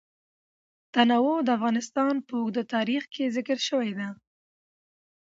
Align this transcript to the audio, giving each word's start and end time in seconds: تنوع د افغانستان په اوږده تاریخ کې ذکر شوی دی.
تنوع 0.93 1.37
د 1.43 1.49
افغانستان 1.57 2.13
په 2.27 2.33
اوږده 2.39 2.63
تاریخ 2.75 3.03
کې 3.13 3.33
ذکر 3.35 3.57
شوی 3.67 3.89
دی. 3.99 4.09